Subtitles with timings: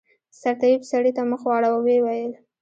[0.39, 2.33] سرطبيب سړي ته مخ واړاوه ويې ويل.